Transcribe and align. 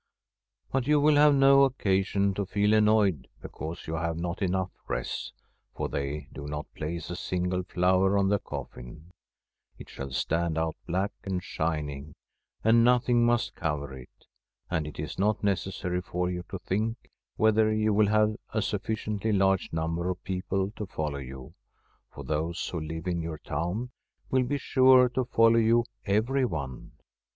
But 0.71 0.87
you 0.87 0.99
will 0.99 1.13
have 1.17 1.35
no 1.35 1.61
occasion 1.63 2.33
to 2.33 2.47
feel 2.47 2.73
annoyed 2.73 3.27
because 3.39 3.85
you 3.85 3.93
have 3.97 4.17
not 4.17 4.41
enough 4.41 4.71
wreaths, 4.87 5.31
for 5.75 5.89
they 5.89 6.27
do 6.33 6.47
not 6.47 6.65
place 6.73 7.11
a 7.11 7.15
single 7.15 7.61
flower 7.61 8.17
on 8.17 8.27
the 8.29 8.39
coffin; 8.39 9.11
it 9.77 9.89
shall 9.89 10.09
stand 10.09 10.57
out 10.57 10.75
black 10.87 11.11
and 11.23 11.43
shining, 11.43 12.15
and 12.63 12.83
nothing 12.83 13.23
must 13.23 13.53
cover 13.53 13.93
it; 13.95 14.25
and 14.71 14.87
it 14.87 14.99
is 14.99 15.19
not 15.19 15.43
necessary 15.43 16.01
for 16.01 16.31
you 16.31 16.45
to 16.49 16.57
think 16.57 17.11
whether 17.35 17.71
you 17.71 17.93
will 17.93 18.07
have 18.07 18.35
a 18.55 18.63
sufficiently 18.63 19.31
large 19.31 19.69
ntmiber 19.69 20.09
of 20.09 20.23
people 20.23 20.71
to 20.77 20.87
follow 20.87 21.19
you, 21.19 21.53
for 22.11 22.23
those 22.23 22.67
who 22.69 22.79
live 22.81 23.05
in 23.05 23.21
your 23.21 23.37
town 23.37 23.91
will 24.31 24.45
be 24.45 24.57
sure 24.57 25.09
to 25.09 25.25
follow 25.25 25.59
you, 25.59 25.85
every 26.07 26.43
one. 26.43 26.93